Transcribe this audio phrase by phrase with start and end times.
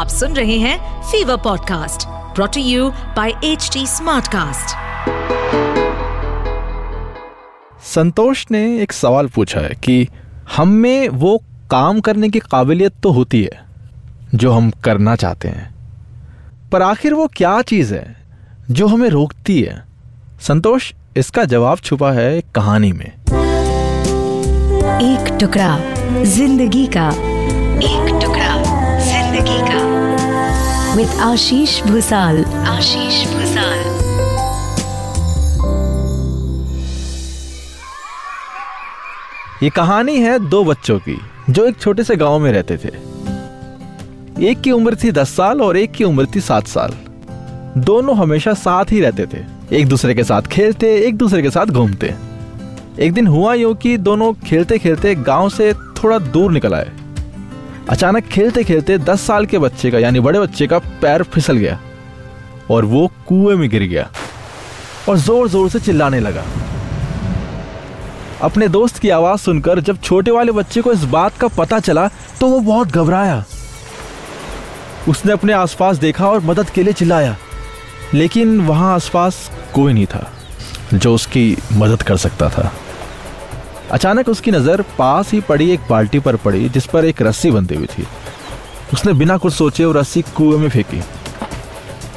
[0.00, 4.74] आप सुन रहे हैं fever podcast brought to you by H Smartcast.
[7.84, 10.08] Santosh ने एक सवाल पूछा है कि
[10.56, 11.36] हम में वो
[11.70, 13.60] काम करने की काबिलियत तो होती है
[14.34, 15.68] जो हम करना चाहते हैं
[16.72, 18.16] पर आखिर वो क्या चीज़ है
[18.70, 19.84] जो हमें रोकती है?
[20.40, 23.06] संतोष इसका जवाब छुपा है एक कहानी में।
[25.02, 25.78] एक टुकड़ा
[26.24, 29.89] ज़िंदगी का एक टुकड़ा ज़िंदगी का।
[30.90, 33.78] विद आशीष भूसाल। आशीष भूसाल।
[39.62, 41.18] ये कहानी है दो बच्चों की
[41.50, 42.92] जो एक छोटे से गाँव में रहते थे।
[44.46, 46.94] एक की उम्र थी दस साल और एक की उम्र थी सात साल।
[47.78, 49.44] दोनों हमेशा साथ ही रहते थे।
[49.76, 52.14] एक दूसरे के साथ खेलते एक दूसरे के साथ घूमते।
[52.98, 56.90] एक दिन हुआ यूँ कि दोनों खेलते खेलते गाँव से थोड़ा दूर निकल आए।
[57.90, 61.78] अचानक खेलते खेलते दस साल के बच्चे का, यानी बड़े बच्चे का पैर फिसल गया
[62.70, 64.08] और वो कुएँ में गिर गया
[65.08, 66.44] और ज़ोर ज़ोर से चिल्लाने लगा।
[68.42, 72.06] अपने दोस्त की आवाज़ सुनकर जब छोटे वाले बच्चे को इस बात का पता चला
[72.40, 73.44] तो वो बहुत घबराया।
[75.08, 77.36] उसने अपने आसपास देखा और मदद के लिए चिल्लाया,
[78.14, 80.30] लेकिन वहाँ आसपास कोई नहीं था
[80.94, 82.72] जो उसकी मदद कर सकता था।
[83.92, 87.74] अचानक उसकी नज़र पास ही पड़ी एक बाल्टी पर पड़ी, जिस पर एक रस्सी बंधी
[87.74, 88.06] हुई थी।
[88.92, 91.02] उसने बिना कुछ सोचे वो रस्सी कुएँ में फेंकी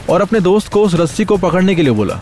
[0.10, 2.20] और अपने दोस्त को उस रस्सी को पकड़ने के लिए बोला।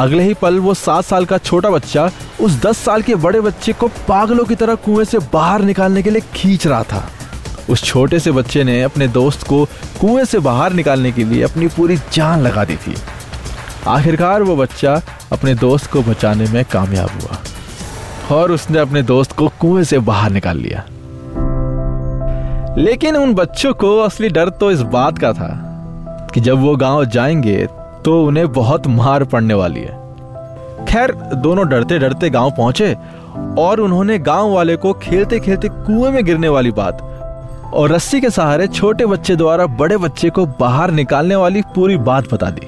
[0.00, 3.72] अगले ही पल वो सात साल का छोटा बच्चा उस दस साल के बड़े बच्चे
[3.72, 7.08] को पागलों की तरह कुएँ से बाहर निकालने के लिए खींच रहा था।
[7.70, 9.64] उस छोटे से बच्चे ने अपने दोस्त को
[10.00, 12.94] कुएँ से बाहर निकालने के लिए अपनी पूरी जान लगा दी थी।
[13.88, 15.00] आखिरकार वो बच्चा
[15.32, 17.38] अपने दोस्त को बचाने में कामयाब हुआ।
[18.32, 20.84] और उसने अपने दोस्त को कुएँ से बाहर निकाल लिया।
[22.78, 25.48] लेकिन उन बच्चों को असली डर तो इस बात का था
[26.34, 27.66] कि जब वो गाँव जाएँगे
[28.04, 30.02] तो उन्हें बहुत मार पड़ने वाली है।
[30.86, 32.96] खैर, दोनों डरते डरते गाँव पहुँचे
[33.58, 37.02] और उन्होंने गाँव वाले को खेलते खेलते कुएँ में गिरने वाली बात
[37.74, 42.32] और रस्सी के सहारे छोटे बच्चे द्वारा बड़े बच्चे को बाहर निकालने वाली पूरी बात
[42.34, 42.66] बता दी।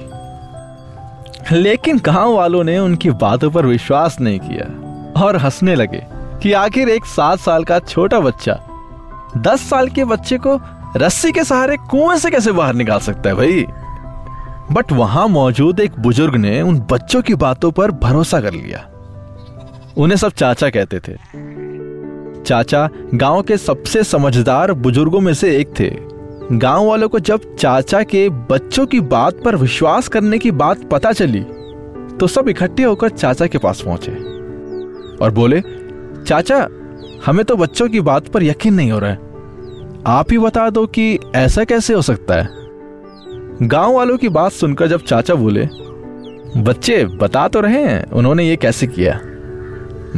[1.51, 4.65] लेकिन गाँव वालों ने उनकी बातों पर विश्वास नहीं किया।
[5.17, 6.01] और हंसने लगे
[6.43, 8.59] कि आखिर एक सात साल का छोटा बच्चा,
[9.37, 10.59] दस साल के बच्चे को
[10.97, 13.65] रस्सी के सहारे कुएँ से कैसे बाहर निकाल सकता है भाई?
[14.71, 18.85] बट वहाँ मौजूद एक बुज़ुर्ग ने उन बच्चों की बातों पर भरोसा कर लिया।
[19.97, 21.15] उन्हें सब चाचा कहते थे।
[22.43, 25.89] चाचा गाँव के सबसे समझदार बुज़ुर्गों में से एक थे।
[26.51, 31.11] गाँव वालों को जब चाचा के बच्चों की बात पर विश्वास करने की बात पता
[31.11, 31.39] चली
[32.19, 34.36] तो सब इकट्ठे होकर चाचा के पास पहुँचे।
[35.21, 35.61] और बोले,
[36.27, 36.67] चाचा,
[37.25, 39.19] हमें तो बच्चों की बात पर यकीन नहीं हो रहा है।
[40.07, 42.49] आप ही बता दो कि ऐसा कैसे हो सकता है?
[43.61, 45.67] गाँव वालों की बात सुनकर जब चाचा बोले,
[46.57, 49.21] बच्चे बता तो रहे हैं, उन्होंने ये कैसे किया?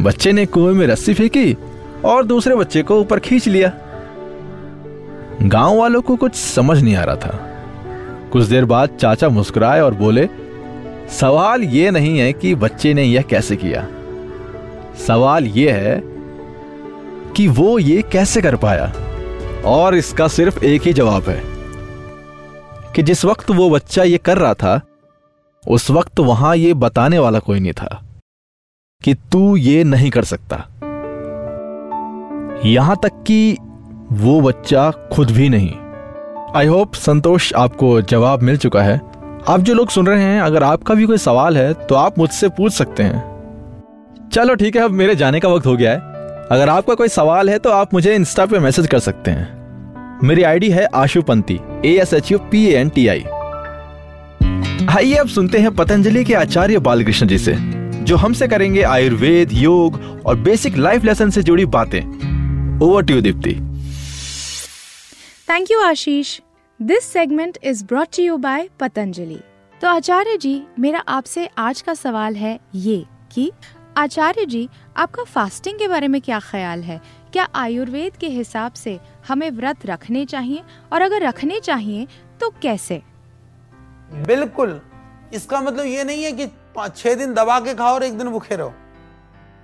[0.04, 1.58] बच्चे ने कुएँ में रस्सी फेंकी
[2.06, 3.74] और दूसरे बच्चे को ऊपर खींच लिया।
[5.44, 7.46] गाँव वालों को कुछ समझ नहीं आ रहा था।
[8.31, 10.30] कुछ देर बाद चाचा मुस्कुराए और बोले,
[11.10, 13.88] सवाल यह नहीं है कि बच्चे ने यह कैसे किया।
[15.08, 16.02] सवाल यह है
[17.34, 18.94] कि वो ये कैसे कर पाया?
[19.66, 21.44] और इसका सिर्फ़ एक ही जवाब है
[22.96, 24.82] कि जिस वक्त वो बच्चा ये कर रहा था,
[25.68, 28.04] उस वक्त वहाँ ये बताने वाला कोई नहीं था
[29.04, 30.66] कि तू ये नहीं कर सकता।
[32.66, 33.58] यहाँ तक कि
[34.12, 35.74] वो बच्चा खुद भी नहीं।
[36.56, 39.02] आई होप संतोष आपको जवाब मिल चुका है।
[39.48, 42.50] आप जो लोग सुन रहे हैं, अगर आपका भी कोई सवाल है तो आप मुझसे
[42.50, 43.29] पूछ सकते हैं।
[44.34, 47.50] चलो ठीक है, अब मेरे जाने का वक्त हो गया है। अगर आपका कोई सवाल
[47.50, 51.60] है तो आप मुझे इंस्टा पे मैसेज कर सकते हैं। मेरी आईडी है Ashu Panti
[51.86, 53.24] A S H U P N T I
[54.90, 60.00] आइए, अब सुनते हैं पतंजलि के आचार्य बालकृष्ण जी से, जो हमसे करेंगे आयुर्वेद, योग
[60.26, 63.54] और बेसिक लाइफ लेसन से जुड़ी बातें। Over to Deepti
[65.50, 66.40] thank you Ashish
[66.80, 69.40] this segment is brought to you by Patanjali
[69.82, 73.04] तो आचार्य जी, मेरा आपसे आज का सवाल है ये
[73.34, 73.52] कि
[74.00, 74.68] आचार्य जी,
[74.98, 77.00] आपका फास्टिंग के बारे में क्या ख्याल है?
[77.34, 80.63] क्या आयुर्वेद के हिसाब से हमें व्रत रखने चाहिए?
[80.94, 82.06] और अगर रखने चाहिए
[82.42, 83.01] तो कैसे?
[84.28, 84.80] बिल्कुल।
[85.34, 86.48] इसका मतलब ये नहीं है कि
[86.96, 88.74] छह दिन दबा के खाओ और एक दिन भूखे रहो।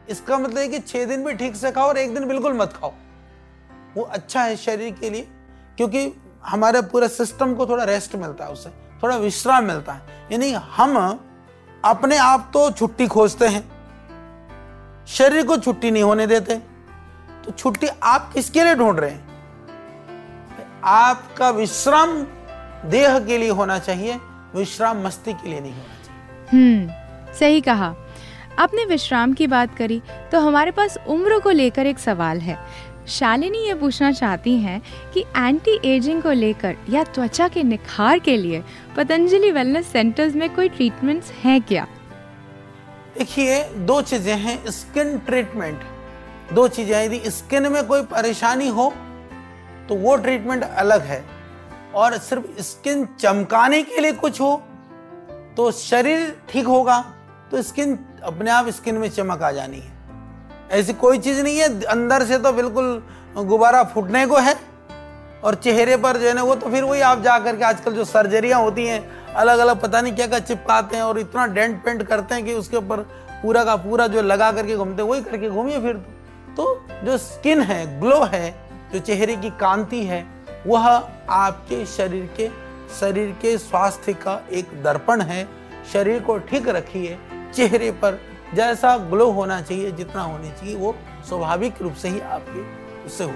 [0.10, 2.74] इसका मतलब है कि छह दिन भी ठीक से खाओ और एक दिन बिल्कुल मत
[2.74, 2.92] खाओ।
[3.96, 5.28] वो अच्छा है शरीर के लिए,
[5.78, 6.12] क्योंकि
[6.46, 8.70] हमारे पूरे सिस्टम को थोड़ा रेस्ट मिलता है उससे
[9.04, 10.98] थोड़ा विश्राम मिलता है। यानी हम
[11.84, 13.64] अपने आप तो छुट्टी खोजते हैं
[15.08, 16.56] शरीर को छुट्टी नहीं होने देते।
[17.46, 19.24] तो छुट्टी आप किसके लिए ढूंढ रहे हैं?
[20.84, 22.16] आपका विश्राम
[22.90, 24.20] देह के लिए होना चाहिए,
[24.56, 27.94] विश्राम मस्ती के लिए नहीं होना चाहिए। हम्म सही कहा।
[28.60, 32.58] आपने विश्राम की बात करी तो हमारे पास उम्र को लेकर एक सवाल है।
[33.08, 34.82] शालिनी ये पूछना चाहती हैं
[35.14, 38.64] कि एंटी एजिंग को लेकर या त्वचा के निखार के लिए
[38.98, 41.88] पतंजलि वेलनेस सेंटर्स में कोई ट्रीटमेंट्स हैं क्या?
[43.16, 45.84] देखिए, दो चीज़ें हैं स्किन ट्रीटमेंट
[46.54, 48.92] दो चीज़ें यदि स्किन में कोई परेशानी हो
[49.90, 51.24] तो वो ट्रीटमेंट अलग है।
[51.96, 54.56] और सिर्फ़ स्किन चमकाने के लिए कुछ हो
[55.58, 57.00] तो शरीर ठीक होगा
[57.52, 59.94] तो स्किन अपने आप स्किन में चमक आ जानी है।
[60.72, 63.02] ऐसी कोई चीज़ नहीं है, अंदर से तो बिल्कुल
[63.38, 64.56] गुब्बारा फूटने को है,
[65.44, 68.06] और चेहरे पर जो है ना, वो तो फिर वही आप जा करके आजकल जो
[68.06, 69.02] सर्जरियाँ होती हैं
[69.36, 72.54] अलग अलग पता नहीं क्या क्या चिपकाते हैं और इतना डेंट पेंट करते हैं कि
[72.54, 73.02] उसके ऊपर
[73.42, 75.94] पूरा का पूरा जो लगा करके घूमते वही करके घूमिए फिर।
[76.58, 76.66] तो
[77.04, 78.50] जो स्किन है ग्लो है,
[78.94, 80.26] जो चेहरे की कांति है,
[80.68, 80.88] वह
[81.30, 82.50] आपके शरीर के
[83.00, 85.48] शरीर के स्वास्थ्य का एक दर्पण है।
[85.94, 87.18] शरीर को ठीक रखिए,
[87.54, 88.20] चेहरे पर
[88.54, 90.96] जैसा ग्लो होना चाहिए, जितना होनी चाहिए, वो
[91.30, 92.62] स्वाभाविक रूप से ही आपके
[93.06, 93.32] उससे हो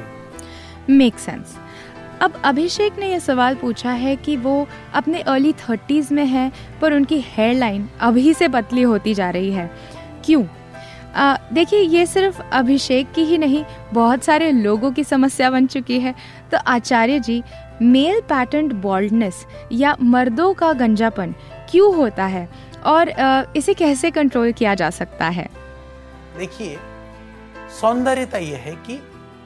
[0.89, 1.55] मेक सेंस
[2.21, 6.51] अब अभिषेक ने यह सवाल पूछा है कि वो अपने अर्ली थर्टीज में है,
[6.81, 9.69] पर उनकी हेयर लाइन अभी से पतली होती जा रही है।
[10.25, 10.43] क्यों?
[11.53, 13.63] देखिए, ये सिर्फ़ अभिषेक की ही नहीं,
[13.93, 16.13] बहुत सारे लोगों की समस्या बन चुकी है।
[16.51, 17.41] तो Acharya ji
[17.81, 21.33] male pattern baldness या मर्दों का गंजापन
[21.71, 22.47] क्यों होता है?
[22.85, 23.13] और
[23.55, 25.49] इसे कैसे कंट्रोल किया जा सकता है?
[26.37, 26.77] देखिए,
[27.81, 29.01] सौंदर्यता यह है कि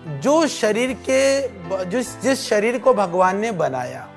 [0.07, 1.47] जो शरीर के,
[1.85, 4.07] जिस जिस शरीर को भगवान ने बनाया,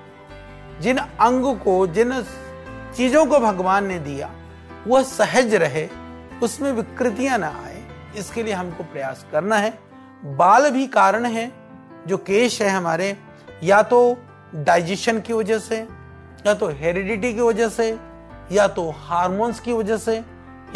[0.80, 2.22] जिन अंग को, जिन
[2.96, 4.30] चीज़ों को भगवान ने दिया
[4.86, 5.88] वह सहज रहे,
[6.42, 7.82] उसमें विकृतियाँ ना आए,
[8.18, 9.78] इसके लिए हमको प्रयास करना है।
[10.24, 11.52] बाल भी कारण है,
[12.06, 13.16] जो केश है हमारे,
[13.62, 14.18] या तो
[14.54, 15.76] डाइजेशन की वजह से,
[16.46, 17.98] या तो हेरिडिटी की वजह से,
[18.52, 20.16] या तो हार्मोन्स की वजह से,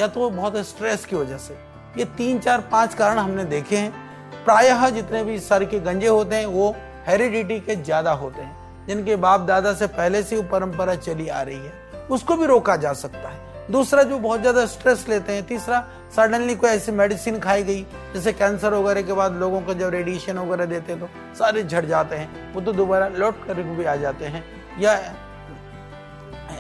[0.01, 1.55] या तो बहुत स्ट्रेस की वजह से।
[1.99, 4.10] ये तीन, चार, पाँच कारण हमने देखे हैं।
[4.45, 6.75] प्रायः जितने भी सर के गंजे होते हैं, वो
[7.07, 11.43] हेरिडिटी के ज़्यादा होते हैं, जिनके बाप दादा से पहले से वो परंपरा चली आ
[11.43, 11.73] रही है।
[12.11, 15.85] उसको भी रोका जा सकता है। दूसरा जो बहुत ज़्यादा स्ट्रेस लेते हैं, तीसरा
[16.17, 17.83] सडनली कोई ऐसी मेडिसिन खाई गई,
[18.15, 21.09] जैसे कैंसर वगैरह के बाद लोगों को जब रेडिएशन वगैरह देते हैं तो
[21.39, 24.45] सारे झड़ जाते हैं, वो तो दोबारा लौट कर भी आ जाते हैं।
[24.81, 24.99] या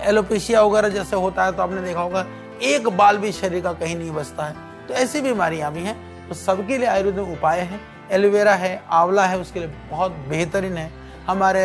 [0.02, 2.26] एलोपेशिया वगैरह जैसे होता है तो आपने देखा होगा,
[2.62, 4.54] एक बाल भी शरीर का कहीं नहीं बचता है।
[4.88, 5.96] तो ऐसी बीमारियाँ भी हैं
[6.30, 7.78] तो सबके लिए आयुर्वेद में उपाय है।
[8.12, 10.90] एलोवेरा है, आंवला है, उसके लिए बहुत बेहतरीन है।
[11.26, 11.62] हमारे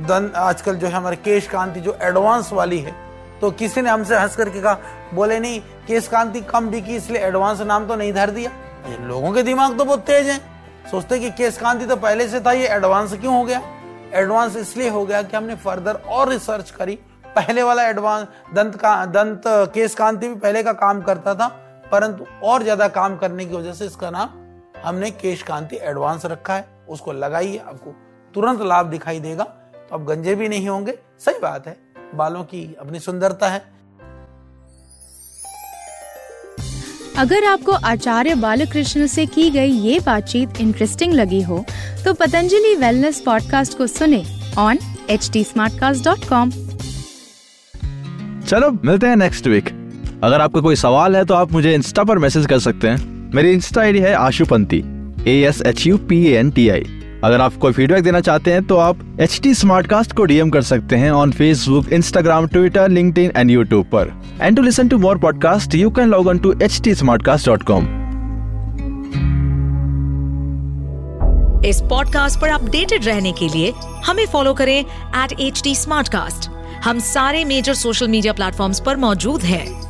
[0.00, 2.92] दंत आजकल जो है हमारे केश कांति जो एडवांस वाली है
[3.40, 4.76] तो किसी ने हमसे हंस करके कहा,
[5.14, 8.50] बोले, नहीं, केश कांति कम बिकी, इसलिए एडवांस नाम तो नहीं धर दिया।
[9.00, 10.36] लोगों के दिमाग तो बहुत तेज है।
[10.90, 13.62] सोचते कि केश कांति तो पहले से था, ये एडवांस क्यों हो गया?
[14.14, 19.04] एडवांस इसलिए हो गया कि हमने फर्दर और रिसर्च करी। पहले वाला एडवांस दंत का,
[19.06, 19.42] दंत
[19.74, 21.48] केस कांति भी पहले का काम करता था।
[21.92, 24.38] परंतु और ज़्यादा काम करने की वजह से इसका नाम
[24.84, 27.94] हमने केश कांति एडवांस रखा है। उसको लगाइए आपको
[28.34, 31.76] तुरंत लाभ दिखाई देगा। तो अब गंजे भी नहीं होंगे। सही बात है।
[32.14, 33.62] बालों की अपनी सुंदरता है।
[37.18, 41.64] अगर आपको आचार्य बालकृष्ण से की गई ये बातचीत इंटरेस्टिंग लगी हो
[42.04, 44.24] तो पतंजलि वेलनेस पॉडकास्ट को सुने
[44.58, 44.78] ऑन
[45.10, 45.44] एच टी
[48.44, 49.79] चलो मिलते हैं नेक्स्ट वीक
[50.24, 53.50] अगर आपका कोई सवाल है तो आप मुझे इंस्टा पर मैसेज कर सकते हैं। मेरी
[53.50, 54.82] इंस्टा आईडी है Ashupanti
[55.26, 56.84] A S H U P N T I
[57.24, 60.50] अगर आप कोई फीडबैक देना चाहते हैं तो आप एच टी स्मार्ट कास्ट को डीएम
[60.50, 64.12] कर सकते हैं on Facebook Instagram Twitter link and YouTube पर।
[64.42, 66.90] And to listen to more podcast you can log on to H T
[71.68, 73.72] इस पॉडकास्ट पर अपडेटेड रहने के लिए
[74.06, 76.48] हमें फॉलो करें एट एच
[76.84, 79.89] हम सारे मेजर सोशल मीडिया प्लेटफॉर्म्स पर मौजूद हैं।